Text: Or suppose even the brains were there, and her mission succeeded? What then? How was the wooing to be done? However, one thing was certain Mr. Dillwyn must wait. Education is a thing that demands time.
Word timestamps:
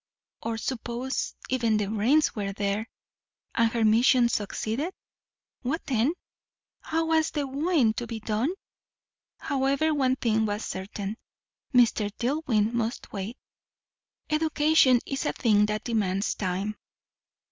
Or 0.41 0.57
suppose 0.57 1.35
even 1.51 1.77
the 1.77 1.85
brains 1.85 2.33
were 2.35 2.53
there, 2.53 2.87
and 3.53 3.69
her 3.71 3.85
mission 3.85 4.29
succeeded? 4.29 4.95
What 5.61 5.85
then? 5.85 6.13
How 6.79 7.05
was 7.05 7.29
the 7.29 7.45
wooing 7.45 7.93
to 7.93 8.07
be 8.07 8.19
done? 8.19 8.49
However, 9.37 9.93
one 9.93 10.15
thing 10.15 10.47
was 10.47 10.65
certain 10.65 11.17
Mr. 11.71 12.09
Dillwyn 12.17 12.73
must 12.73 13.13
wait. 13.13 13.37
Education 14.31 15.01
is 15.05 15.27
a 15.27 15.33
thing 15.33 15.67
that 15.67 15.83
demands 15.83 16.33
time. 16.33 16.77